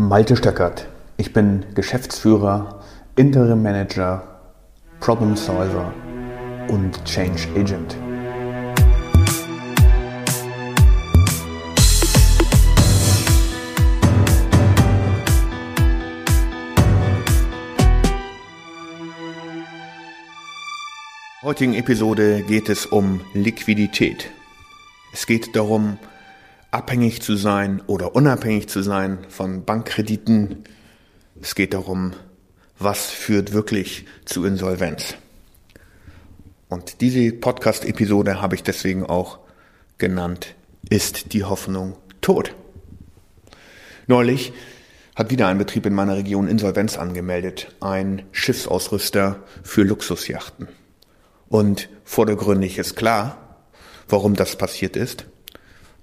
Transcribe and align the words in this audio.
Malte 0.00 0.36
Stöckert. 0.36 0.86
Ich 1.16 1.32
bin 1.32 1.64
Geschäftsführer, 1.74 2.84
Interim 3.16 3.64
Manager, 3.64 4.22
Problem 5.00 5.34
Solver 5.34 5.92
und 6.68 7.04
Change 7.04 7.48
Agent. 7.56 7.96
heutigen 21.42 21.74
Episode 21.74 22.42
geht 22.42 22.68
es 22.68 22.86
um 22.86 23.20
Liquidität. 23.34 24.30
Es 25.12 25.26
geht 25.26 25.56
darum, 25.56 25.98
abhängig 26.70 27.22
zu 27.22 27.36
sein 27.36 27.82
oder 27.86 28.14
unabhängig 28.14 28.68
zu 28.68 28.82
sein 28.82 29.18
von 29.28 29.64
Bankkrediten. 29.64 30.64
Es 31.40 31.54
geht 31.54 31.74
darum, 31.74 32.12
was 32.78 33.06
führt 33.06 33.52
wirklich 33.52 34.06
zu 34.24 34.44
Insolvenz. 34.44 35.14
Und 36.68 37.00
diese 37.00 37.32
Podcast-Episode 37.32 38.42
habe 38.42 38.54
ich 38.54 38.62
deswegen 38.62 39.04
auch 39.04 39.38
genannt, 39.96 40.54
ist 40.90 41.32
die 41.32 41.44
Hoffnung 41.44 41.96
tot? 42.20 42.54
Neulich 44.06 44.52
hat 45.16 45.30
wieder 45.30 45.48
ein 45.48 45.58
Betrieb 45.58 45.86
in 45.86 45.94
meiner 45.94 46.16
Region 46.16 46.46
Insolvenz 46.46 46.96
angemeldet, 46.96 47.74
ein 47.80 48.22
Schiffsausrüster 48.32 49.42
für 49.62 49.82
Luxusjachten. 49.82 50.68
Und 51.48 51.88
vordergründig 52.04 52.78
ist 52.78 52.94
klar, 52.94 53.56
warum 54.08 54.34
das 54.34 54.56
passiert 54.56 54.96
ist. 54.96 55.26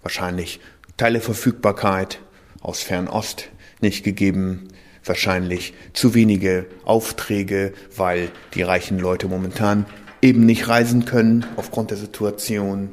Wahrscheinlich 0.06 0.60
Teileverfügbarkeit 0.98 2.20
aus 2.62 2.84
Fernost 2.84 3.50
nicht 3.82 4.04
gegeben, 4.04 4.68
wahrscheinlich 5.04 5.74
zu 5.94 6.14
wenige 6.14 6.68
Aufträge, 6.86 7.74
weil 7.96 8.30
die 8.54 8.62
reichen 8.62 9.00
Leute 9.00 9.28
momentan 9.28 9.88
eben 10.22 10.46
nicht 10.46 10.68
reisen 10.68 11.06
können 11.06 11.44
aufgrund 11.56 11.90
der 11.90 11.98
Situation, 11.98 12.92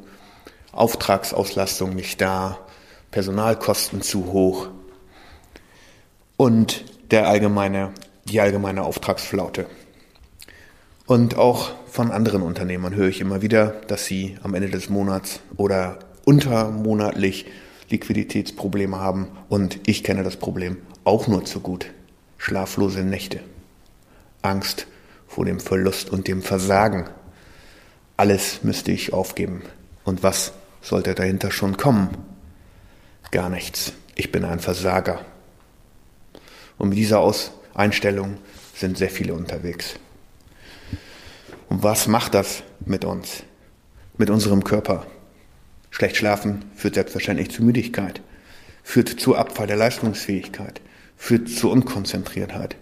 Auftragsauslastung 0.72 1.94
nicht 1.94 2.18
da, 2.22 2.58
Personalkosten 3.10 4.00
zu 4.00 4.32
hoch 4.32 4.68
und 6.38 6.82
der 7.10 7.28
allgemeine, 7.28 7.92
die 8.24 8.40
allgemeine 8.40 8.84
Auftragsflaute. 8.84 9.66
Und 11.04 11.36
auch 11.36 11.72
von 11.90 12.10
anderen 12.10 12.40
Unternehmern 12.40 12.94
höre 12.94 13.08
ich 13.08 13.20
immer 13.20 13.42
wieder, 13.42 13.82
dass 13.86 14.06
sie 14.06 14.38
am 14.42 14.54
Ende 14.54 14.70
des 14.70 14.88
Monats 14.88 15.40
oder 15.58 15.98
untermonatlich 16.24 17.46
Liquiditätsprobleme 17.90 18.98
haben. 18.98 19.28
Und 19.48 19.80
ich 19.86 20.02
kenne 20.04 20.22
das 20.22 20.36
Problem 20.36 20.78
auch 21.04 21.26
nur 21.26 21.44
zu 21.44 21.60
gut. 21.60 21.86
Schlaflose 22.38 23.02
Nächte. 23.02 23.40
Angst 24.42 24.86
vor 25.26 25.44
dem 25.44 25.60
Verlust 25.60 26.10
und 26.10 26.28
dem 26.28 26.42
Versagen. 26.42 27.08
Alles 28.16 28.62
müsste 28.62 28.92
ich 28.92 29.12
aufgeben. 29.12 29.62
Und 30.04 30.22
was 30.22 30.52
sollte 30.80 31.14
dahinter 31.14 31.50
schon 31.50 31.76
kommen? 31.76 32.10
Gar 33.30 33.48
nichts. 33.48 33.92
Ich 34.14 34.30
bin 34.30 34.44
ein 34.44 34.60
Versager. 34.60 35.24
Und 36.78 36.90
mit 36.90 36.98
dieser 36.98 37.32
Einstellung 37.74 38.36
sind 38.74 38.98
sehr 38.98 39.10
viele 39.10 39.34
unterwegs. 39.34 39.94
Und 41.68 41.82
was 41.82 42.08
macht 42.08 42.34
das 42.34 42.62
mit 42.84 43.04
uns, 43.04 43.44
mit 44.18 44.28
unserem 44.28 44.64
Körper? 44.64 45.06
Schlecht 45.92 46.16
schlafen 46.16 46.64
führt 46.74 46.94
selbstverständlich 46.94 47.50
zu 47.50 47.62
Müdigkeit, 47.62 48.22
führt 48.82 49.08
zu 49.08 49.36
Abfall 49.36 49.66
der 49.66 49.76
Leistungsfähigkeit, 49.76 50.80
führt 51.18 51.50
zu 51.50 51.70
Unkonzentriertheit. 51.70 52.76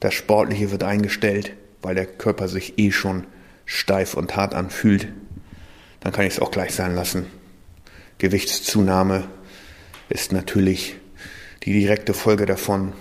Das 0.00 0.14
Sportliche 0.14 0.70
wird 0.70 0.82
eingestellt, 0.82 1.52
weil 1.82 1.94
der 1.94 2.06
Körper 2.06 2.48
sich 2.48 2.78
eh 2.78 2.90
schon 2.90 3.26
steif 3.66 4.14
und 4.14 4.34
hart 4.34 4.54
anfühlt. 4.54 5.08
Dann 6.00 6.12
kann 6.12 6.24
ich 6.24 6.34
es 6.34 6.40
auch 6.40 6.50
gleich 6.50 6.74
sein 6.74 6.94
lassen. 6.94 7.26
Gewichtszunahme 8.18 9.24
ist 10.08 10.32
natürlich 10.32 10.96
die 11.64 11.74
direkte 11.74 12.14
Folge 12.14 12.46
davon 12.46 12.94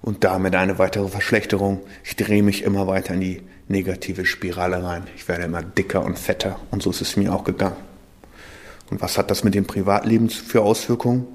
und 0.00 0.24
damit 0.24 0.54
eine 0.54 0.78
weitere 0.78 1.08
Verschlechterung. 1.08 1.82
Ich 2.04 2.16
drehe 2.16 2.42
mich 2.42 2.62
immer 2.62 2.86
weiter 2.86 3.12
in 3.12 3.20
die 3.20 3.42
negative 3.68 4.24
Spirale 4.24 4.82
rein. 4.82 5.08
Ich 5.14 5.28
werde 5.28 5.44
immer 5.44 5.62
dicker 5.62 6.02
und 6.02 6.18
fetter 6.18 6.58
und 6.70 6.82
so 6.82 6.88
ist 6.88 7.02
es 7.02 7.16
mir 7.16 7.34
auch 7.34 7.44
gegangen. 7.44 7.89
Und 8.90 9.00
was 9.00 9.16
hat 9.16 9.30
das 9.30 9.44
mit 9.44 9.54
dem 9.54 9.66
Privatleben 9.66 10.28
für 10.28 10.62
Auswirkungen? 10.62 11.26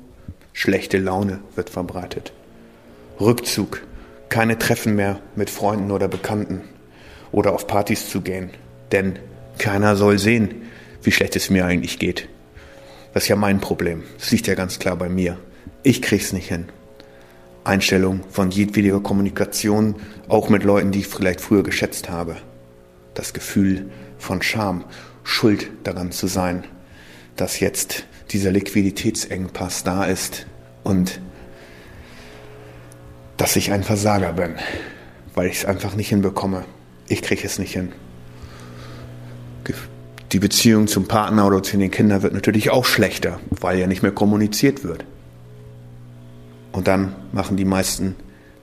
Schlechte 0.54 0.98
Laune 0.98 1.40
wird 1.56 1.70
verbreitet. 1.70 2.34
Rückzug, 3.20 3.82
keine 4.30 4.60
Treffen 4.60 4.96
mehr 4.96 5.20
mit 5.36 5.50
Freunden 5.50 5.92
oder 5.92 6.08
Bekannten 6.08 6.62
oder 7.32 7.54
auf 7.54 7.68
Partys 7.68 8.10
zu 8.10 8.22
gehen, 8.22 8.50
denn 8.92 9.20
keiner 9.58 9.96
soll 9.96 10.20
sehen, 10.20 10.64
wie 11.02 11.12
schlecht 11.12 11.36
es 11.36 11.50
mir 11.50 11.66
eigentlich 11.66 12.00
geht. 12.00 12.28
Das 13.14 13.24
ist 13.24 13.30
ja 13.30 13.36
mein 13.38 13.62
Problem. 13.62 14.04
Das 14.20 14.32
liegt 14.32 14.48
ja 14.48 14.56
ganz 14.56 14.80
klar 14.80 14.98
bei 14.98 15.08
mir. 15.08 15.38
Ich 15.84 16.02
krieg's 16.02 16.34
nicht 16.34 16.50
hin. 16.50 16.66
Einstellung 17.64 18.22
von 18.30 18.52
jedwediger 18.52 19.00
Kommunikation, 19.00 19.96
auch 20.28 20.50
mit 20.50 20.64
Leuten, 20.64 20.92
die 20.92 21.00
ich 21.00 21.08
vielleicht 21.08 21.42
früher 21.42 21.64
geschätzt 21.64 22.10
habe. 22.10 22.36
Das 23.14 23.34
Gefühl 23.34 23.90
von 24.18 24.42
Scham, 24.42 24.84
Schuld 25.24 25.72
daran 25.84 26.12
zu 26.12 26.28
sein, 26.28 26.66
dass 27.36 27.60
jetzt 27.60 28.06
dieser 28.32 28.52
Liquiditätsengpass 28.52 29.84
da 29.84 30.06
ist 30.06 30.48
und 30.84 31.20
dass 33.38 33.56
ich 33.56 33.72
ein 33.72 33.84
Versager 33.84 34.34
bin, 34.34 34.56
weil 35.34 35.48
ich 35.48 35.58
es 35.58 35.66
einfach 35.66 35.96
nicht 35.96 36.10
hinbekomme. 36.10 36.66
Ich 37.08 37.22
kriege 37.22 37.46
es 37.46 37.60
nicht 37.60 37.74
hin. 37.74 37.92
Die 40.32 40.40
Beziehung 40.40 40.88
zum 40.88 41.08
Partner 41.08 41.46
oder 41.46 41.62
zu 41.62 41.78
den 41.78 41.92
Kindern 41.92 42.22
wird 42.22 42.34
natürlich 42.34 42.70
auch 42.70 42.86
schlechter, 42.86 43.40
weil 43.50 43.80
ja 43.80 43.88
nicht 43.88 44.02
mehr 44.02 44.12
kommuniziert 44.12 44.84
wird. 44.84 45.06
Und 46.72 46.88
dann 46.88 47.16
machen 47.32 47.58
die 47.58 47.66
meisten 47.66 48.16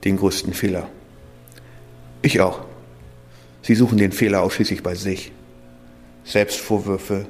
den 0.03 0.17
größten 0.17 0.53
Fehler. 0.53 0.87
Ich 2.21 2.41
auch. 2.41 2.65
Sie 3.61 3.75
suchen 3.75 3.97
den 3.97 4.11
Fehler 4.11 4.41
ausschließlich 4.41 4.83
bei 4.83 4.95
sich. 4.95 5.31
Selbstvorwürfe, 6.25 7.25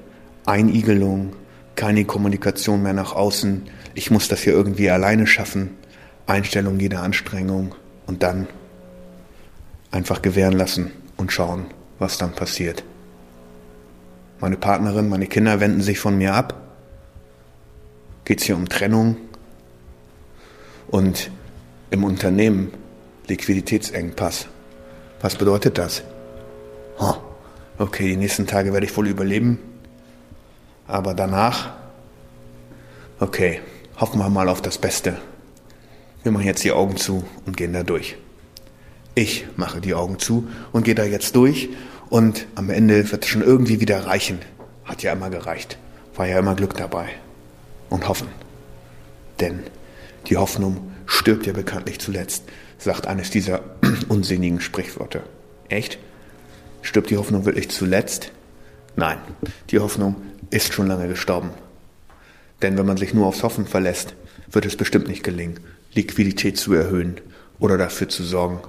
Einigelung, 0.45 1.35
keine 1.75 2.05
Kommunikation 2.05 2.83
mehr 2.83 2.93
nach 2.93 3.13
außen. 3.13 3.63
Ich 3.95 4.11
muss 4.11 4.27
das 4.27 4.41
hier 4.41 4.53
irgendwie 4.53 4.89
alleine 4.89 5.27
schaffen. 5.27 5.71
Einstellung 6.25 6.79
jeder 6.79 7.01
Anstrengung 7.01 7.75
und 8.05 8.23
dann 8.23 8.47
einfach 9.91 10.21
gewähren 10.21 10.57
lassen 10.57 10.91
und 11.17 11.31
schauen, 11.31 11.65
was 11.99 12.17
dann 12.17 12.31
passiert. 12.31 12.83
Meine 14.39 14.57
Partnerin, 14.57 15.09
meine 15.09 15.27
Kinder 15.27 15.59
wenden 15.59 15.81
sich 15.81 15.99
von 15.99 16.17
mir 16.17 16.33
ab. 16.33 16.59
Geht 18.25 18.39
es 18.39 18.45
hier 18.45 18.55
um 18.55 18.69
Trennung, 18.69 19.17
und 20.93 21.31
im 21.89 22.03
Unternehmen 22.03 22.71
Liquiditätsengpass. 23.27 24.47
Was 25.21 25.35
bedeutet 25.35 25.79
das? 25.79 26.03
Okay, 27.79 28.09
die 28.09 28.17
nächsten 28.17 28.45
Tage 28.45 28.73
werde 28.73 28.85
ich 28.85 28.95
wohl 28.95 29.07
überleben. 29.07 29.57
Aber 30.87 31.13
danach, 31.13 31.71
okay, 33.19 33.61
hoffen 33.97 34.19
wir 34.19 34.29
mal 34.29 34.49
auf 34.49 34.61
das 34.61 34.77
Beste. 34.77 35.17
Wir 36.23 36.31
machen 36.31 36.45
jetzt 36.45 36.63
die 36.63 36.71
Augen 36.71 36.97
zu 36.97 37.23
und 37.45 37.57
gehen 37.57 37.73
da 37.73 37.83
durch. 37.83 38.17
Ich 39.15 39.45
mache 39.57 39.81
die 39.81 39.93
Augen 39.93 40.19
zu 40.19 40.47
und 40.71 40.83
gehe 40.83 40.95
da 40.95 41.03
jetzt 41.03 41.35
durch 41.35 41.69
und 42.09 42.47
am 42.55 42.69
Ende 42.69 43.11
wird 43.11 43.23
es 43.23 43.29
schon 43.29 43.41
irgendwie 43.41 43.79
wieder 43.79 44.05
reichen. 44.05 44.39
Hat 44.85 45.03
ja 45.03 45.13
immer 45.13 45.29
gereicht. 45.29 45.77
War 46.15 46.27
ja 46.27 46.39
immer 46.39 46.55
Glück 46.55 46.75
dabei. 46.75 47.09
Und 47.89 48.07
hoffen. 48.07 48.27
Denn 49.39 49.63
die 50.27 50.37
Hoffnung 50.37 50.91
stirbt 51.05 51.45
ja 51.45 51.53
bekanntlich 51.53 51.99
zuletzt, 51.99 52.43
sagt 52.77 53.07
eines 53.07 53.29
dieser 53.29 53.61
unsinnigen 54.09 54.61
Sprichworte. 54.61 55.23
Echt? 55.69 55.99
Stirbt 56.81 57.09
die 57.09 57.17
Hoffnung 57.17 57.45
wirklich 57.45 57.69
zuletzt? 57.69 58.31
Nein, 58.95 59.17
die 59.69 59.79
Hoffnung 59.79 60.15
ist 60.49 60.73
schon 60.73 60.87
lange 60.87 61.07
gestorben. 61.07 61.49
Denn 62.61 62.77
wenn 62.77 62.85
man 62.85 62.97
sich 62.97 63.13
nur 63.13 63.27
aufs 63.27 63.43
Hoffen 63.43 63.65
verlässt, 63.65 64.13
wird 64.51 64.65
es 64.65 64.77
bestimmt 64.77 65.07
nicht 65.07 65.23
gelingen, 65.23 65.59
Liquidität 65.93 66.57
zu 66.57 66.73
erhöhen 66.73 67.19
oder 67.59 67.77
dafür 67.77 68.07
zu 68.09 68.23
sorgen, 68.23 68.59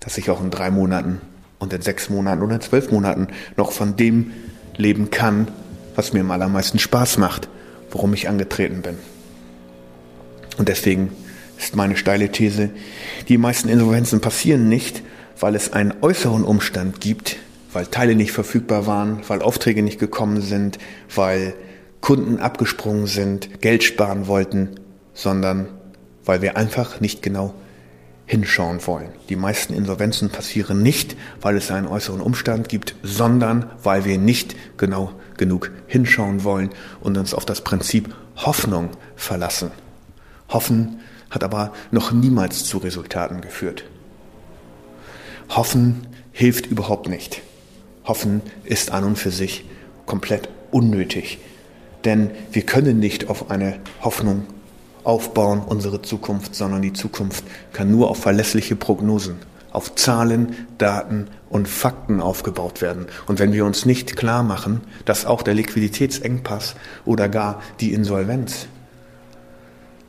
dass 0.00 0.18
ich 0.18 0.30
auch 0.30 0.42
in 0.42 0.50
drei 0.50 0.70
Monaten 0.70 1.20
und 1.58 1.72
in 1.72 1.80
sechs 1.80 2.10
Monaten 2.10 2.42
oder 2.42 2.56
in 2.56 2.60
zwölf 2.60 2.90
Monaten 2.90 3.28
noch 3.56 3.72
von 3.72 3.96
dem 3.96 4.32
leben 4.76 5.10
kann, 5.10 5.48
was 5.94 6.12
mir 6.12 6.20
am 6.20 6.30
allermeisten 6.30 6.78
Spaß 6.78 7.18
macht, 7.18 7.48
worum 7.90 8.12
ich 8.14 8.28
angetreten 8.28 8.82
bin. 8.82 8.98
Und 10.58 10.68
deswegen 10.68 11.12
ist 11.58 11.76
meine 11.76 11.96
steile 11.96 12.30
These, 12.30 12.70
die 13.28 13.38
meisten 13.38 13.68
Insolvenzen 13.68 14.20
passieren 14.20 14.68
nicht, 14.68 15.02
weil 15.38 15.54
es 15.54 15.72
einen 15.72 15.94
äußeren 16.02 16.44
Umstand 16.44 17.00
gibt, 17.00 17.36
weil 17.76 17.84
Teile 17.88 18.14
nicht 18.14 18.32
verfügbar 18.32 18.86
waren, 18.86 19.20
weil 19.28 19.42
Aufträge 19.42 19.82
nicht 19.82 19.98
gekommen 19.98 20.40
sind, 20.40 20.78
weil 21.14 21.52
Kunden 22.00 22.38
abgesprungen 22.38 23.06
sind, 23.06 23.60
Geld 23.60 23.84
sparen 23.84 24.28
wollten, 24.28 24.76
sondern 25.12 25.68
weil 26.24 26.40
wir 26.40 26.56
einfach 26.56 27.02
nicht 27.02 27.20
genau 27.20 27.52
hinschauen 28.24 28.86
wollen. 28.86 29.10
Die 29.28 29.36
meisten 29.36 29.74
Insolvenzen 29.74 30.30
passieren 30.30 30.82
nicht, 30.82 31.18
weil 31.42 31.54
es 31.54 31.70
einen 31.70 31.86
äußeren 31.86 32.22
Umstand 32.22 32.70
gibt, 32.70 32.94
sondern 33.02 33.70
weil 33.82 34.06
wir 34.06 34.16
nicht 34.16 34.56
genau 34.78 35.12
genug 35.36 35.70
hinschauen 35.86 36.44
wollen 36.44 36.70
und 37.02 37.18
uns 37.18 37.34
auf 37.34 37.44
das 37.44 37.60
Prinzip 37.60 38.14
Hoffnung 38.36 38.88
verlassen. 39.16 39.70
Hoffen 40.48 41.00
hat 41.28 41.44
aber 41.44 41.74
noch 41.90 42.10
niemals 42.10 42.64
zu 42.64 42.78
Resultaten 42.78 43.42
geführt. 43.42 43.84
Hoffen 45.50 46.06
hilft 46.32 46.64
überhaupt 46.64 47.10
nicht. 47.10 47.42
Hoffen 48.06 48.40
ist 48.64 48.90
an 48.92 49.04
und 49.04 49.16
für 49.16 49.30
sich 49.30 49.64
komplett 50.06 50.48
unnötig. 50.70 51.38
Denn 52.04 52.30
wir 52.52 52.62
können 52.62 52.98
nicht 52.98 53.28
auf 53.28 53.50
eine 53.50 53.80
Hoffnung 54.00 54.44
aufbauen, 55.04 55.62
unsere 55.66 56.02
Zukunft, 56.02 56.54
sondern 56.54 56.82
die 56.82 56.92
Zukunft 56.92 57.44
kann 57.72 57.90
nur 57.90 58.10
auf 58.10 58.18
verlässliche 58.18 58.76
Prognosen, 58.76 59.36
auf 59.72 59.94
Zahlen, 59.94 60.66
Daten 60.78 61.28
und 61.48 61.68
Fakten 61.68 62.20
aufgebaut 62.20 62.82
werden. 62.82 63.06
Und 63.26 63.38
wenn 63.38 63.52
wir 63.52 63.64
uns 63.64 63.86
nicht 63.86 64.16
klar 64.16 64.42
machen, 64.42 64.80
dass 65.04 65.26
auch 65.26 65.42
der 65.42 65.54
Liquiditätsengpass 65.54 66.74
oder 67.04 67.28
gar 67.28 67.60
die 67.80 67.92
Insolvenz 67.92 68.66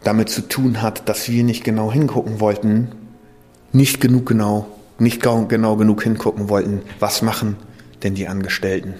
damit 0.03 0.29
zu 0.29 0.41
tun 0.41 0.81
hat, 0.81 1.09
dass 1.09 1.29
wir 1.29 1.43
nicht 1.43 1.63
genau 1.63 1.91
hingucken 1.91 2.39
wollten, 2.39 2.89
nicht 3.71 3.99
genug 3.99 4.25
genau, 4.25 4.67
nicht 4.99 5.21
genau 5.21 5.75
genug 5.75 6.03
hingucken 6.03 6.49
wollten, 6.49 6.81
was 6.99 7.21
machen 7.21 7.57
denn 8.03 8.15
die 8.15 8.27
Angestellten? 8.27 8.95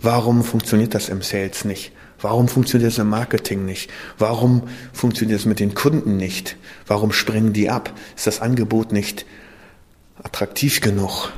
Warum 0.00 0.44
funktioniert 0.44 0.94
das 0.94 1.08
im 1.08 1.22
Sales 1.22 1.64
nicht? 1.64 1.92
Warum 2.20 2.48
funktioniert 2.48 2.92
es 2.92 2.98
im 2.98 3.08
Marketing 3.08 3.64
nicht? 3.64 3.90
Warum 4.18 4.62
funktioniert 4.92 5.40
es 5.40 5.46
mit 5.46 5.60
den 5.60 5.74
Kunden 5.74 6.16
nicht? 6.16 6.56
Warum 6.86 7.12
springen 7.12 7.52
die 7.52 7.68
ab? 7.68 7.92
Ist 8.16 8.26
das 8.26 8.40
Angebot 8.40 8.92
nicht 8.92 9.26
attraktiv 10.22 10.80
genug? 10.80 11.32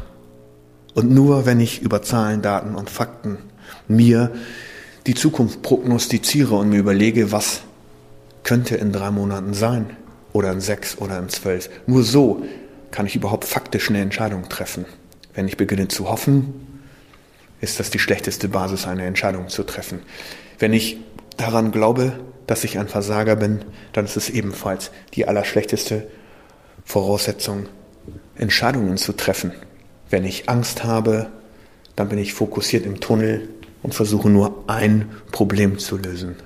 Und 0.95 1.11
nur 1.11 1.47
wenn 1.47 1.61
ich 1.61 1.83
über 1.83 2.03
Zahlen, 2.03 2.43
Daten 2.43 2.75
und 2.75 2.91
Fakten 2.91 3.39
mir 3.87 4.33
die 5.07 5.15
Zukunft 5.15 5.63
prognostiziere 5.63 6.55
und 6.55 6.71
mir 6.71 6.79
überlege, 6.79 7.33
was 7.33 7.63
könnte 8.45 8.77
in 8.77 8.93
drei 8.93 9.11
Monaten 9.11 9.55
sein 9.55 9.97
oder 10.33 10.53
in 10.53 10.61
sechs 10.61 10.99
oder 10.99 11.19
in 11.19 11.29
zwölf, 11.29 11.71
nur 11.87 12.03
so 12.03 12.45
kann 12.91 13.07
ich 13.07 13.17
überhaupt 13.17 13.45
faktisch 13.45 13.91
eine 13.91 14.01
Entscheidung 14.01 14.49
treffen. 14.49 14.87
Wenn 15.35 15.49
ich 15.49 15.57
beginne 15.57 15.89
zu 15.89 16.09
hoffen, 16.09 16.68
ist 17.61 17.81
das 17.81 17.91
die 17.91 17.99
schlechteste 17.99 18.49
Basis, 18.49 18.87
eine 18.87 19.05
Entscheidung 19.05 19.49
zu 19.49 19.65
treffen. 19.65 20.01
Wenn 20.59 20.73
ich 20.73 20.99
daran 21.37 21.73
glaube, 21.73 22.19
dass 22.47 22.65
ich 22.65 22.79
ein 22.79 22.89
Versager 22.89 23.37
bin, 23.37 23.61
dann 23.93 24.05
ist 24.05 24.17
es 24.17 24.31
ebenfalls 24.31 24.91
die 25.15 25.29
allerschlechteste 25.29 26.09
Voraussetzung, 26.85 27.67
Entscheidungen 28.37 28.97
zu 28.97 29.13
treffen. 29.13 29.53
Wenn 30.09 30.25
ich 30.25 30.49
Angst 30.49 30.85
habe, 30.85 31.29
dann 31.97 32.09
bin 32.09 32.19
ich 32.19 32.33
fokussiert 32.33 32.87
im 32.87 33.01
Tunnel 33.01 33.49
und 33.83 33.95
versuche 33.95 34.31
nur 34.31 34.65
ein 34.67 35.11
Problem 35.33 35.79
zu 35.79 35.97
lösen. 35.97 36.37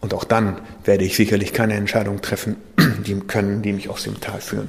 Und 0.00 0.14
auch 0.14 0.24
dann 0.24 0.60
werde 0.84 1.04
ich 1.04 1.16
sicherlich 1.16 1.52
keine 1.52 1.74
Entscheidung 1.74 2.22
treffen, 2.22 2.56
die 3.06 3.18
können, 3.20 3.62
die 3.62 3.72
mich 3.72 3.88
aus 3.88 4.04
dem 4.04 4.20
Tal 4.20 4.40
führen. 4.40 4.68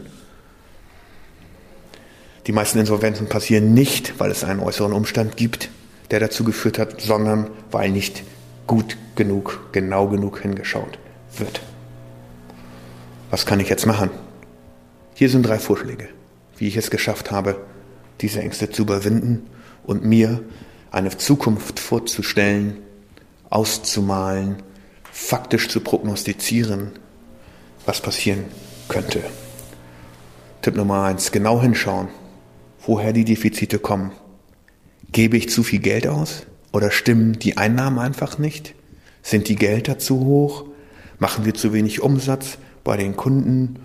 Die 2.47 2.53
meisten 2.53 2.79
Insolvenzen 2.79 3.27
passieren 3.27 3.73
nicht, 3.73 4.19
weil 4.19 4.31
es 4.31 4.45
einen 4.45 4.61
äußeren 4.61 4.93
Umstand 4.93 5.35
gibt, 5.35 5.69
der 6.11 6.21
dazu 6.21 6.45
geführt 6.45 6.79
hat, 6.79 7.01
sondern 7.01 7.49
weil 7.71 7.91
nicht 7.91 8.23
gut 8.67 8.97
genug, 9.15 9.67
genau 9.73 10.07
genug 10.07 10.39
hingeschaut 10.39 10.97
wird. 11.37 11.61
Was 13.31 13.45
kann 13.45 13.59
ich 13.59 13.67
jetzt 13.67 13.85
machen? 13.85 14.09
Hier 15.13 15.29
sind 15.29 15.45
drei 15.45 15.59
Vorschläge, 15.59 16.07
wie 16.57 16.69
ich 16.69 16.77
es 16.77 16.89
geschafft 16.89 17.31
habe, 17.31 17.57
diese 18.21 18.39
Ängste 18.39 18.69
zu 18.69 18.83
überwinden 18.83 19.47
und 19.85 20.05
mir 20.05 20.41
eine 20.89 21.15
Zukunft 21.17 21.81
vorzustellen, 21.81 22.77
auszumalen, 23.49 24.63
faktisch 25.11 25.67
zu 25.67 25.81
prognostizieren, 25.81 26.91
was 27.85 27.99
passieren 27.99 28.45
könnte. 28.87 29.21
Tipp 30.61 30.77
Nummer 30.77 31.03
eins, 31.03 31.31
genau 31.31 31.61
hinschauen, 31.61 32.07
woher 32.87 33.13
die 33.13 33.25
Defizite 33.25 33.77
kommen. 33.77 34.11
Gebe 35.11 35.37
ich 35.37 35.49
zu 35.49 35.61
viel 35.61 35.79
Geld 35.79 36.07
aus 36.07 36.47
oder 36.71 36.89
stimmen 36.89 37.37
die 37.37 37.57
Einnahmen 37.57 37.99
einfach 37.99 38.39
nicht? 38.39 38.73
Sind 39.21 39.49
die 39.49 39.55
Gelder 39.55 39.99
zu 39.99 40.25
hoch? 40.25 40.65
Machen 41.19 41.45
wir 41.45 41.53
zu 41.53 41.73
wenig 41.73 42.01
Umsatz 42.01 42.57
bei 42.83 42.97
den 42.97 43.15
Kunden? 43.15 43.79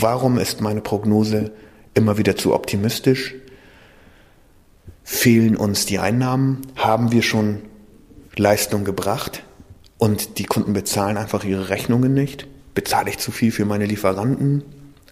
Warum 0.00 0.38
ist 0.38 0.60
meine 0.60 0.80
Prognose 0.80 1.52
immer 1.94 2.18
wieder 2.18 2.36
zu 2.36 2.54
optimistisch? 2.54 3.34
Fehlen 5.04 5.56
uns 5.56 5.86
die 5.86 5.98
Einnahmen? 5.98 6.62
Haben 6.76 7.12
wir 7.12 7.22
schon 7.22 7.62
Leistung 8.36 8.84
gebracht 8.84 9.42
und 9.98 10.38
die 10.38 10.44
Kunden 10.44 10.72
bezahlen 10.72 11.16
einfach 11.16 11.44
ihre 11.44 11.68
Rechnungen 11.68 12.14
nicht? 12.14 12.46
Bezahle 12.74 13.10
ich 13.10 13.18
zu 13.18 13.30
viel 13.30 13.52
für 13.52 13.66
meine 13.66 13.86
Lieferanten? 13.86 14.64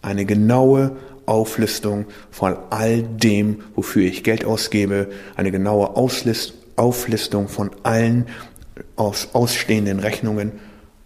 Eine 0.03 0.25
genaue 0.25 0.97
Auflistung 1.31 2.07
von 2.31 2.57
all 2.71 3.03
dem, 3.03 3.63
wofür 3.75 4.03
ich 4.03 4.25
Geld 4.25 4.45
ausgebe, 4.45 5.11
eine 5.37 5.51
genaue 5.51 5.97
Auslist 5.97 6.55
Auflistung 6.77 7.49
von 7.49 7.71
allen 7.83 8.27
aus 8.97 9.29
ausstehenden 9.35 10.01
Rechnungen 10.01 10.53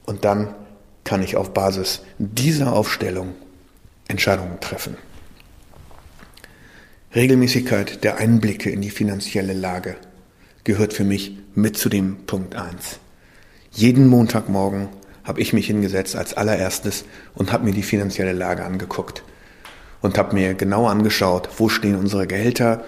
und 0.07 0.25
dann 0.25 0.55
kann 1.03 1.23
ich 1.23 1.37
auf 1.37 1.53
Basis 1.53 2.03
dieser 2.19 2.73
Aufstellung 2.73 3.35
Entscheidungen 4.09 4.61
treffen. 4.61 4.97
Regelmäßigkeit 7.15 8.05
der 8.05 8.19
Einblicke 8.19 8.71
in 8.71 8.81
die 8.81 8.91
finanzielle 8.91 9.53
Lage 9.53 9.97
gehört 10.63 10.93
für 10.93 11.05
mich 11.05 11.37
mit 11.55 11.77
zu 11.77 11.89
dem 11.89 12.25
Punkt 12.27 12.55
1. 12.55 12.99
Jeden 13.73 14.07
Montagmorgen 14.07 14.89
habe 15.25 15.41
ich 15.41 15.53
mich 15.53 15.67
hingesetzt 15.67 16.17
als 16.17 16.35
allererstes 16.35 17.05
und 17.35 17.53
habe 17.53 17.65
mir 17.65 17.73
die 17.73 17.83
finanzielle 17.83 18.33
Lage 18.33 18.65
angeguckt 18.65 19.25
und 20.05 20.19
habe 20.19 20.35
mir 20.35 20.53
genau 20.53 20.87
angeschaut, 20.87 21.49
wo 21.57 21.71
stehen 21.71 21.97
unsere 21.97 22.27
Gehälter, 22.27 22.85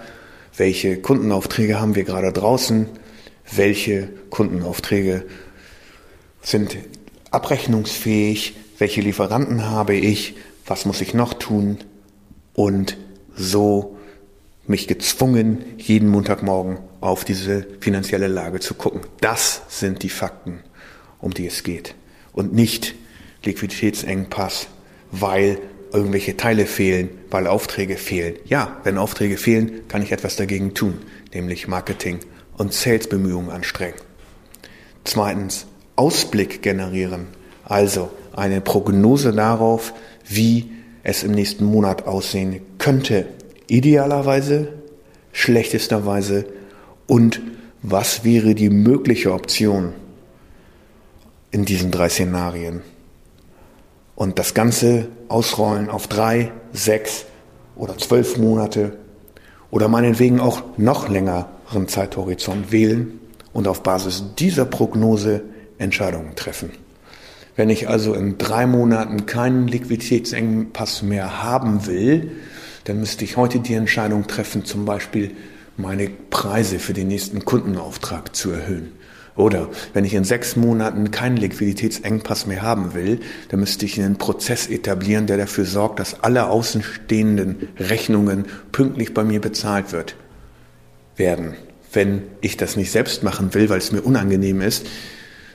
welche 0.55 1.01
Kundenaufträge 1.01 1.79
haben 1.79 1.95
wir 1.95 2.03
gerade 2.03 2.31
draußen, 2.31 2.87
welche 3.55 4.07
Kundenaufträge 4.29 5.25
sind 6.43 6.77
abrechnungsfähig, 7.31 8.55
welche 8.77 9.01
Lieferanten 9.01 9.65
habe 9.65 9.95
ich, 9.95 10.35
was 10.67 10.85
muss 10.85 11.01
ich 11.01 11.15
noch 11.15 11.33
tun 11.33 11.79
und 12.53 12.97
so 13.35 13.97
mich 14.67 14.87
gezwungen, 14.87 15.65
jeden 15.79 16.09
Montagmorgen 16.09 16.77
auf 17.01 17.25
diese 17.25 17.65
finanzielle 17.79 18.27
Lage 18.27 18.59
zu 18.59 18.75
gucken. 18.75 19.01
Das 19.21 19.63
sind 19.69 20.03
die 20.03 20.09
Fakten, 20.09 20.59
um 21.19 21.33
die 21.33 21.47
es 21.47 21.63
geht 21.63 21.95
und 22.31 22.53
nicht 22.53 22.93
Liquiditätsengpass, 23.43 24.67
weil 25.09 25.57
irgendwelche 25.93 26.37
Teile 26.37 26.65
fehlen, 26.65 27.09
weil 27.29 27.47
Aufträge 27.47 27.97
fehlen. 27.97 28.35
Ja, 28.45 28.77
wenn 28.83 28.97
Aufträge 28.97 29.37
fehlen, 29.37 29.87
kann 29.87 30.01
ich 30.01 30.11
etwas 30.11 30.35
dagegen 30.35 30.73
tun, 30.73 30.99
nämlich 31.33 31.67
Marketing 31.67 32.19
und 32.57 32.73
Sales-Bemühungen 32.73 33.49
anstrengen. 33.49 33.95
Zweitens, 35.03 35.67
Ausblick 35.95 36.61
generieren, 36.61 37.27
also 37.63 38.09
eine 38.33 38.61
Prognose 38.61 39.31
darauf, 39.33 39.93
wie 40.27 40.71
es 41.03 41.23
im 41.23 41.31
nächsten 41.31 41.65
Monat 41.65 42.05
aussehen 42.05 42.61
könnte. 42.77 43.25
Idealerweise, 43.67 44.73
schlechtesterweise 45.31 46.45
und 47.07 47.41
was 47.81 48.23
wäre 48.23 48.55
die 48.55 48.69
mögliche 48.69 49.31
Option 49.31 49.93
in 51.51 51.65
diesen 51.65 51.91
drei 51.91 52.09
Szenarien 52.09 52.81
und 54.17 54.39
das 54.39 54.55
Ganze 54.55 55.07
ausrollen 55.29 55.89
auf 55.89 56.07
drei, 56.07 56.51
sechs 56.73 57.25
oder 57.75 57.97
zwölf 57.99 58.37
Monate 58.37 58.97
oder 59.69 59.87
meinetwegen 59.87 60.39
auch 60.39 60.63
noch 60.75 61.07
längeren 61.07 61.87
Zeithorizont 61.87 62.71
wählen 62.71 63.19
und 63.53 63.67
auf 63.67 63.83
Basis 63.83 64.23
dieser 64.39 64.65
Prognose 64.65 65.43
Entscheidungen 65.77 66.35
treffen. 66.35 66.71
Wenn 67.55 67.69
ich 67.69 67.89
also 67.89 68.15
in 68.15 68.39
drei 68.39 68.65
Monaten 68.65 69.27
keinen 69.27 69.67
Liquiditätsengpass 69.67 71.03
mehr 71.03 71.43
haben 71.43 71.85
will, 71.85 72.31
dann 72.85 72.99
müsste 72.99 73.23
ich 73.23 73.37
heute 73.37 73.59
die 73.59 73.75
Entscheidung 73.75 74.25
treffen, 74.25 74.65
zum 74.65 74.85
Beispiel 74.85 75.35
meine 75.75 76.09
Preise 76.31 76.79
für 76.79 76.93
den 76.93 77.07
nächsten 77.07 77.45
Kundenauftrag 77.45 78.35
zu 78.35 78.49
erhöhen. 78.49 78.93
Oder 79.37 79.69
wenn 79.93 80.03
ich 80.03 80.15
in 80.15 80.23
sechs 80.23 80.55
Monaten 80.55 81.11
keinen 81.11 81.37
Liquiditätsengpass 81.37 82.47
mehr 82.47 82.63
haben 82.63 82.95
will, 82.95 83.19
dann 83.49 83.59
müsste 83.59 83.85
ich 83.85 84.01
einen 84.01 84.17
Prozess 84.17 84.67
etablieren, 84.67 85.27
der 85.27 85.37
dafür 85.37 85.65
sorgt, 85.65 85.99
dass 85.99 86.23
alle 86.23 86.47
außenstehenden 86.49 87.69
Rechnungen 87.77 88.45
pünktlich 88.71 89.13
bei 89.13 89.23
mir 89.23 89.39
bezahlt 89.39 89.91
wird, 89.91 90.15
werden. 91.15 91.53
Wenn 91.93 92.23
ich 92.41 92.57
das 92.57 92.75
nicht 92.75 92.91
selbst 92.91 93.21
machen 93.23 93.53
will, 93.53 93.69
weil 93.69 93.77
es 93.77 93.91
mir 93.91 94.01
unangenehm 94.01 94.59
ist, 94.59 94.87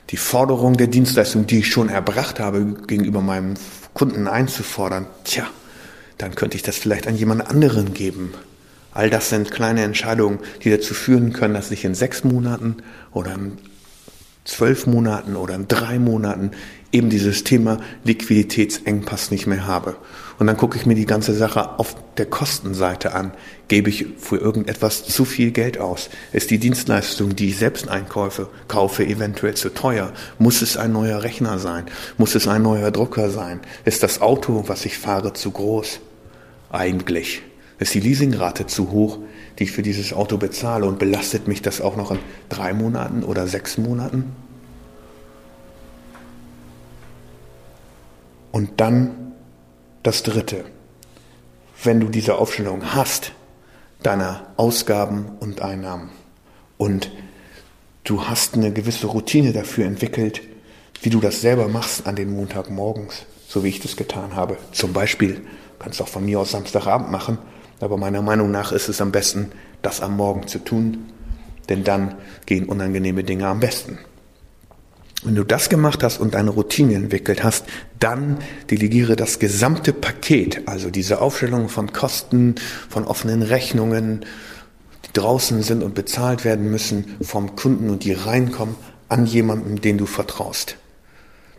die 0.09 0.17
Forderung 0.17 0.77
der 0.77 0.87
Dienstleistung, 0.87 1.45
die 1.45 1.59
ich 1.59 1.67
schon 1.67 1.89
erbracht 1.89 2.39
habe, 2.39 2.65
gegenüber 2.87 3.21
meinem 3.21 3.55
Kunden 3.93 4.27
einzufordern, 4.27 5.07
tja, 5.25 5.45
dann 6.17 6.35
könnte 6.35 6.55
ich 6.55 6.63
das 6.63 6.77
vielleicht 6.77 7.07
an 7.07 7.17
jemand 7.17 7.47
anderen 7.47 7.93
geben. 7.93 8.33
All 8.93 9.09
das 9.09 9.29
sind 9.29 9.51
kleine 9.51 9.83
Entscheidungen, 9.83 10.39
die 10.63 10.69
dazu 10.69 10.93
führen 10.93 11.33
können, 11.33 11.53
dass 11.53 11.71
ich 11.71 11.83
in 11.83 11.95
sechs 11.95 12.23
Monaten 12.23 12.77
oder 13.11 13.33
in 13.33 13.57
zwölf 14.45 14.87
Monaten 14.87 15.35
oder 15.35 15.55
in 15.55 15.67
drei 15.67 15.99
Monaten 15.99 16.51
eben 16.91 17.09
dieses 17.09 17.43
Thema 17.43 17.79
Liquiditätsengpass 18.03 19.31
nicht 19.31 19.47
mehr 19.47 19.65
habe. 19.65 19.95
Und 20.37 20.47
dann 20.47 20.57
gucke 20.57 20.77
ich 20.77 20.85
mir 20.85 20.95
die 20.95 21.05
ganze 21.05 21.33
Sache 21.33 21.79
auf 21.79 21.95
der 22.17 22.27
Kostenseite 22.27 23.13
an. 23.13 23.33
Gebe 23.67 23.89
ich 23.89 24.05
für 24.17 24.37
irgendetwas 24.37 25.03
zu 25.03 25.25
viel 25.25 25.51
Geld 25.51 25.79
aus? 25.79 26.09
Ist 26.31 26.51
die 26.51 26.59
Dienstleistung, 26.59 27.35
die 27.35 27.49
ich 27.49 27.57
selbst 27.57 27.87
einkaufe, 27.87 28.49
kaufe, 28.67 29.05
eventuell 29.05 29.55
zu 29.55 29.69
teuer? 29.73 30.13
Muss 30.37 30.61
es 30.61 30.77
ein 30.77 30.91
neuer 30.91 31.23
Rechner 31.23 31.57
sein? 31.59 31.85
Muss 32.17 32.35
es 32.35 32.47
ein 32.47 32.61
neuer 32.61 32.91
Drucker 32.91 33.29
sein? 33.29 33.61
Ist 33.85 34.03
das 34.03 34.21
Auto, 34.21 34.65
was 34.67 34.85
ich 34.85 34.97
fahre, 34.97 35.33
zu 35.33 35.51
groß? 35.51 35.99
Eigentlich. 36.71 37.41
Ist 37.83 37.93
die 37.95 37.99
Leasingrate 37.99 38.65
zu 38.65 38.91
hoch, 38.91 39.19
die 39.59 39.63
ich 39.63 39.73
für 39.73 39.81
dieses 39.81 40.13
Auto 40.13 40.37
bezahle 40.37 40.85
und 40.85 40.99
belastet 40.99 41.49
mich 41.49 41.61
das 41.61 41.81
auch 41.81 41.97
noch 41.97 42.11
in 42.11 42.19
drei 42.47 42.73
Monaten 42.73 43.23
oder 43.23 43.45
sechs 43.45 43.77
Monaten? 43.77 44.33
Und 48.53 48.79
dann 48.79 49.33
das 50.01 50.23
Dritte. 50.23 50.63
Wenn 51.83 51.99
du 51.99 52.07
diese 52.07 52.37
Aufstellung 52.37 52.95
hast, 52.95 53.33
deiner 54.01 54.47
Ausgaben 54.55 55.33
und 55.41 55.61
Einnahmen, 55.61 56.09
und 56.77 57.11
du 58.05 58.23
hast 58.23 58.53
eine 58.53 58.71
gewisse 58.71 59.07
Routine 59.07 59.51
dafür 59.51 59.87
entwickelt, 59.87 60.41
wie 61.01 61.09
du 61.09 61.19
das 61.19 61.41
selber 61.41 61.67
machst 61.67 62.07
an 62.07 62.15
den 62.15 62.33
Montagmorgens, 62.33 63.25
so 63.45 63.65
wie 63.65 63.67
ich 63.67 63.81
das 63.81 63.97
getan 63.97 64.37
habe. 64.37 64.55
Zum 64.71 64.93
Beispiel, 64.93 65.41
kannst 65.79 66.01
auch 66.01 66.07
von 66.07 66.23
mir 66.23 66.39
aus 66.39 66.51
Samstagabend 66.51 67.11
machen, 67.11 67.37
aber 67.83 67.97
meiner 67.97 68.21
Meinung 68.21 68.51
nach 68.51 68.71
ist 68.71 68.89
es 68.89 69.01
am 69.01 69.11
besten, 69.11 69.51
das 69.81 70.01
am 70.01 70.15
Morgen 70.15 70.47
zu 70.47 70.59
tun, 70.59 71.09
denn 71.69 71.83
dann 71.83 72.15
gehen 72.45 72.65
unangenehme 72.65 73.23
Dinge 73.23 73.47
am 73.47 73.59
besten. 73.59 73.99
Wenn 75.23 75.35
du 75.35 75.45
das 75.45 75.69
gemacht 75.69 76.03
hast 76.03 76.19
und 76.19 76.35
eine 76.35 76.49
Routine 76.49 76.95
entwickelt 76.95 77.43
hast, 77.43 77.65
dann 77.99 78.39
delegiere 78.69 79.15
das 79.15 79.39
gesamte 79.39 79.93
Paket, 79.93 80.67
also 80.67 80.89
diese 80.89 81.21
Aufstellung 81.21 81.69
von 81.69 81.93
Kosten, 81.93 82.55
von 82.89 83.05
offenen 83.05 83.41
Rechnungen, 83.41 84.25
die 85.05 85.13
draußen 85.13 85.61
sind 85.63 85.81
und 85.81 85.95
bezahlt 85.95 86.43
werden 86.43 86.69
müssen 86.69 87.15
vom 87.21 87.55
Kunden 87.55 87.89
und 87.89 88.03
die 88.03 88.13
reinkommen, 88.13 88.75
an 89.07 89.25
jemanden, 89.25 89.79
den 89.79 89.97
du 89.97 90.05
vertraust. 90.05 90.77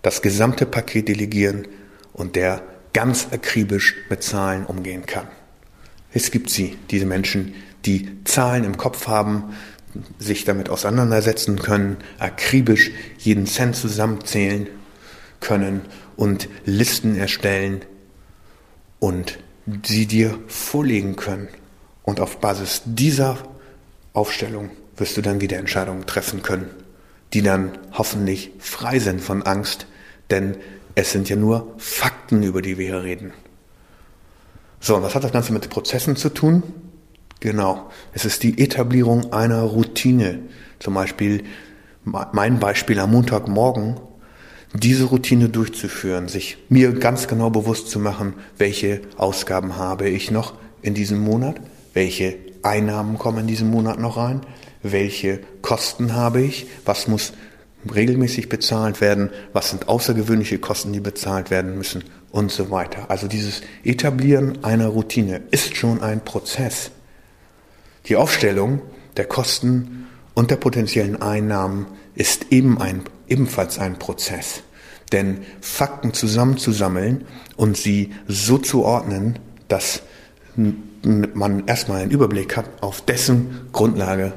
Das 0.03 0.21
gesamte 0.21 0.67
Paket 0.67 1.09
delegieren 1.09 1.67
und 2.13 2.37
der 2.37 2.63
ganz 2.93 3.29
akribisch 3.33 3.95
mit 4.11 4.23
Zahlen 4.23 4.67
umgehen 4.67 5.07
kann. 5.07 5.27
Es 6.15 6.31
gibt 6.31 6.49
sie, 6.49 6.79
diese 6.91 7.07
Menschen, 7.07 7.55
die 7.85 8.09
Zahlen 8.25 8.63
im 8.63 8.77
Kopf 8.77 9.09
haben, 9.09 9.53
sich 10.19 10.45
damit 10.45 10.71
auseinandersetzen 10.71 11.59
können, 11.59 11.97
akribisch 12.19 12.93
jeden 13.19 13.47
Cent 13.47 13.75
zusammenzählen 13.75 14.69
können 15.41 15.83
und 16.17 16.49
Listen 16.65 17.17
erstellen 17.17 17.83
und 19.01 19.39
sie 19.85 20.07
dir 20.07 20.39
vorlegen 20.47 21.17
können. 21.17 21.49
Und 22.05 22.21
auf 22.21 22.39
Basis 22.39 22.83
dieser 22.85 23.39
Aufstellung 24.13 24.71
wirst 24.97 25.17
du 25.17 25.21
dann 25.21 25.41
wieder 25.41 25.59
Entscheidungen 25.59 26.07
treffen 26.07 26.43
können, 26.43 26.71
die 27.33 27.43
dann 27.43 27.77
hoffentlich 27.93 28.53
frei 28.61 29.01
sind 29.01 29.21
von 29.21 29.43
Angst, 29.43 29.87
denn 30.31 30.57
es 30.95 31.11
sind 31.11 31.29
ja 31.29 31.35
nur 31.35 31.75
Fakten, 31.79 32.45
über 32.45 32.63
die 32.63 32.79
wir 32.79 32.87
hier 32.87 33.03
reden. 33.03 33.33
So, 34.85 34.97
und 34.97 35.03
was 35.03 35.15
hat 35.15 35.25
das 35.25 35.33
Ganze 35.33 35.55
mit 35.55 35.71
Prozessen 35.71 36.15
zu 36.15 36.29
tun? 36.29 36.63
Genau. 37.41 37.89
Es 38.13 38.27
ist 38.27 38.43
die 38.43 38.63
Etablierung 38.63 39.33
einer 39.33 39.63
Routine. 39.63 40.41
Zum 40.79 40.93
Beispiel 40.93 41.43
mein 42.05 42.61
Beispiel 42.61 42.99
am 42.99 43.13
Montagmorgen, 43.13 43.99
diese 44.75 45.05
Routine 45.05 45.49
durchzuführen, 45.49 46.29
sich 46.29 46.59
mir 46.69 46.93
ganz 46.93 47.29
genau 47.29 47.49
bewusst 47.49 47.89
zu 47.89 47.99
machen, 47.99 48.35
welche 48.59 49.01
Ausgaben 49.17 49.79
habe 49.79 50.11
ich 50.11 50.31
noch 50.31 50.53
in 50.83 50.93
diesem 50.93 51.21
Monat, 51.21 51.63
welche 51.95 52.37
Einnahmen 52.63 53.17
kommen 53.17 53.39
in 53.39 53.47
diesem 53.47 53.71
Monat 53.71 53.99
noch 53.99 54.19
rein, 54.19 54.43
welche 54.83 55.41
Kosten 55.63 56.13
habe 56.13 56.43
ich, 56.43 56.67
was 56.85 57.09
muss 57.09 57.33
regelmäßig 57.91 58.51
bezahlt 58.51 59.01
werden, 59.01 59.31
was 59.55 59.71
sind 59.71 59.89
außergewöhnliche 59.89 60.59
Kosten, 60.59 60.93
die 60.93 61.01
bezahlt 61.01 61.51
werden 61.51 61.79
müssen 61.79 62.05
und 62.35 62.51
so 62.51 62.73
weiter. 62.73 63.11
Also 63.11 63.29
dieses 63.29 63.63
Etablieren 63.85 64.65
einer 64.65 64.89
Routine 64.89 65.43
ist 65.53 65.77
schon 65.77 66.03
ein 66.03 66.25
Prozess. 66.25 66.91
Die 68.07 68.17
Aufstellung 68.17 68.83
der 69.17 69.27
Kosten 69.27 70.09
und 70.35 70.51
der 70.51 70.57
potenziellen 70.57 71.23
Einnahmen 71.23 71.87
ist 72.17 72.47
eben 72.51 72.81
ein, 72.81 73.03
ebenfalls 73.29 73.79
ein 73.79 74.01
Prozess. 74.01 74.63
Denn 75.13 75.45
Fakten 75.61 76.13
zusammenzusammeln 76.13 77.25
und 77.55 77.77
sie 77.77 78.13
so 78.27 78.59
zu 78.59 78.85
ordnen, 78.85 79.39
dass 79.69 80.03
man 80.57 81.69
erstmal 81.69 82.03
einen 82.03 82.11
Überblick 82.11 82.57
hat, 82.57 82.67
auf 82.81 83.01
dessen 83.01 83.69
Grundlage 83.71 84.33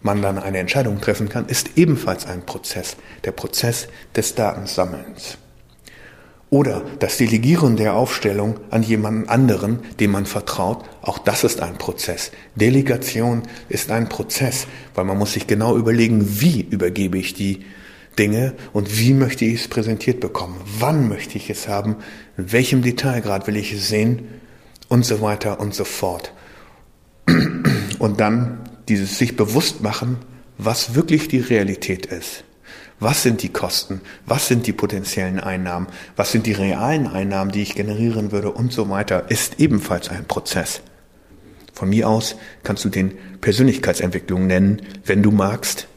man 0.00 0.22
dann 0.22 0.38
eine 0.38 0.56
Entscheidung 0.56 1.02
treffen 1.02 1.28
kann, 1.28 1.46
ist 1.48 1.76
ebenfalls 1.76 2.24
ein 2.24 2.46
Prozess, 2.46 2.96
der 3.24 3.32
Prozess 3.32 3.88
des 4.16 4.34
Datensammelns. 4.34 5.36
Oder 6.52 6.82
das 6.98 7.16
Delegieren 7.16 7.76
der 7.76 7.94
Aufstellung 7.94 8.60
an 8.68 8.82
jemanden 8.82 9.26
anderen, 9.26 9.78
dem 10.00 10.10
man 10.10 10.26
vertraut, 10.26 10.84
auch 11.00 11.16
das 11.16 11.44
ist 11.44 11.62
ein 11.62 11.78
Prozess. 11.78 12.30
Delegation 12.56 13.44
ist 13.70 13.90
ein 13.90 14.10
Prozess, 14.10 14.66
weil 14.94 15.06
man 15.06 15.16
muss 15.16 15.32
sich 15.32 15.46
genau 15.46 15.78
überlegen, 15.78 16.42
wie 16.42 16.60
übergebe 16.60 17.16
ich 17.16 17.32
die 17.32 17.64
Dinge 18.18 18.52
und 18.74 18.98
wie 18.98 19.14
möchte 19.14 19.46
ich 19.46 19.62
es 19.62 19.68
präsentiert 19.68 20.20
bekommen, 20.20 20.60
wann 20.78 21.08
möchte 21.08 21.38
ich 21.38 21.48
es 21.48 21.68
haben, 21.68 21.96
in 22.36 22.52
welchem 22.52 22.82
Detailgrad 22.82 23.46
will 23.46 23.56
ich 23.56 23.72
es 23.72 23.88
sehen 23.88 24.28
und 24.88 25.06
so 25.06 25.22
weiter 25.22 25.58
und 25.58 25.74
so 25.74 25.84
fort. 25.84 26.34
Und 27.98 28.20
dann 28.20 28.68
dieses 28.90 29.16
sich 29.16 29.36
bewusst 29.36 29.82
machen, 29.82 30.18
was 30.58 30.94
wirklich 30.94 31.28
die 31.28 31.40
Realität 31.40 32.04
ist. 32.04 32.44
Was 33.02 33.24
sind 33.24 33.42
die 33.42 33.48
Kosten? 33.48 34.00
Was 34.26 34.46
sind 34.46 34.68
die 34.68 34.72
potenziellen 34.72 35.40
Einnahmen? 35.40 35.88
Was 36.14 36.30
sind 36.30 36.46
die 36.46 36.52
realen 36.52 37.08
Einnahmen, 37.08 37.50
die 37.50 37.62
ich 37.62 37.74
generieren 37.74 38.30
würde 38.30 38.52
und 38.52 38.72
so 38.72 38.88
weiter, 38.90 39.28
ist 39.28 39.58
ebenfalls 39.58 40.08
ein 40.08 40.24
Prozess. 40.24 40.82
Von 41.72 41.88
mir 41.88 42.08
aus 42.08 42.36
kannst 42.62 42.84
du 42.84 42.90
den 42.90 43.18
Persönlichkeitsentwicklung 43.40 44.46
nennen, 44.46 44.82
wenn 45.04 45.20
du 45.20 45.32
magst. 45.32 45.88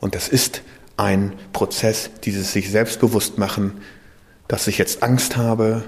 Und 0.00 0.14
das 0.14 0.30
ist 0.30 0.62
ein 0.96 1.34
Prozess, 1.52 2.08
dieses 2.24 2.54
sich 2.54 2.70
selbstbewusst 2.70 3.36
machen, 3.36 3.82
dass 4.46 4.68
ich 4.68 4.78
jetzt 4.78 5.02
Angst 5.02 5.36
habe 5.36 5.84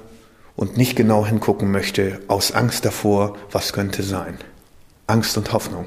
und 0.57 0.76
nicht 0.76 0.95
genau 0.95 1.25
hingucken 1.25 1.71
möchte, 1.71 2.21
aus 2.29 2.52
Angst 2.52 2.85
davor, 2.85 3.38
was 3.50 3.73
könnte 3.73 4.02
sein. 4.02 4.37
Angst 5.07 5.38
und 5.38 5.55
Hoffnung. 5.55 5.87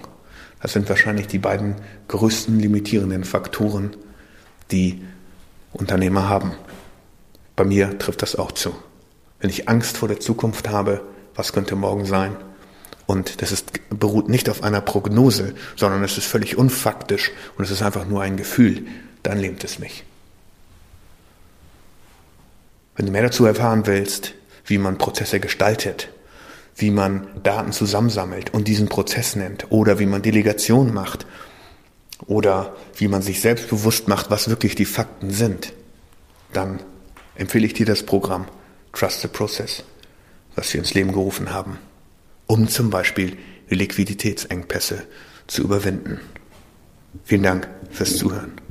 Das 0.63 0.73
sind 0.73 0.89
wahrscheinlich 0.89 1.27
die 1.27 1.37
beiden 1.37 1.75
größten 2.07 2.59
limitierenden 2.59 3.23
Faktoren, 3.23 3.95
die 4.73 5.01
Unternehmer 5.71 6.27
haben. 6.27 6.51
Bei 7.55 7.63
mir 7.63 7.97
trifft 7.99 8.21
das 8.21 8.35
auch 8.35 8.51
zu. 8.51 8.75
Wenn 9.39 9.49
ich 9.49 9.69
Angst 9.69 9.97
vor 9.97 10.07
der 10.07 10.19
Zukunft 10.19 10.67
habe, 10.69 11.01
was 11.35 11.53
könnte 11.53 11.75
morgen 11.75 12.05
sein? 12.05 12.35
Und 13.05 13.41
das 13.41 13.51
ist, 13.51 13.71
beruht 13.89 14.29
nicht 14.29 14.49
auf 14.49 14.63
einer 14.63 14.81
Prognose, 14.81 15.53
sondern 15.75 16.03
es 16.03 16.17
ist 16.17 16.25
völlig 16.25 16.57
unfaktisch 16.57 17.31
und 17.57 17.63
es 17.63 17.71
ist 17.71 17.81
einfach 17.81 18.05
nur 18.05 18.21
ein 18.21 18.37
Gefühl, 18.37 18.87
dann 19.21 19.37
lähmt 19.37 19.63
es 19.63 19.79
mich. 19.79 20.03
Wenn 22.95 23.07
du 23.07 23.11
mehr 23.11 23.23
dazu 23.23 23.45
erfahren 23.45 23.85
willst, 23.85 24.33
wie 24.65 24.77
man 24.77 24.97
Prozesse 24.97 25.39
gestaltet, 25.39 26.09
wie 26.75 26.91
man 26.91 27.27
Daten 27.43 27.71
zusammensammelt 27.71 28.53
und 28.53 28.67
diesen 28.67 28.87
Prozess 28.87 29.35
nennt 29.35 29.71
oder 29.71 29.99
wie 29.99 30.05
man 30.05 30.21
Delegation 30.21 30.93
macht 30.93 31.25
oder 32.27 32.75
wie 32.95 33.07
man 33.07 33.21
sich 33.21 33.41
selbst 33.41 33.69
bewusst 33.69 34.07
macht, 34.07 34.29
was 34.29 34.49
wirklich 34.49 34.75
die 34.75 34.85
Fakten 34.85 35.31
sind, 35.31 35.73
dann 36.51 36.81
empfehle 37.35 37.65
ich 37.65 37.73
dir 37.73 37.85
das 37.85 38.03
Programm 38.03 38.47
Trust 38.93 39.21
the 39.21 39.27
Process, 39.27 39.83
was 40.55 40.71
wir 40.73 40.79
ins 40.79 40.93
Leben 40.93 41.11
gerufen 41.11 41.51
haben, 41.51 41.79
um 42.47 42.67
zum 42.67 42.89
Beispiel 42.89 43.37
Liquiditätsengpässe 43.69 45.03
zu 45.47 45.63
überwinden. 45.63 46.19
Vielen 47.23 47.43
Dank 47.43 47.67
fürs 47.91 48.17
Zuhören. 48.17 48.62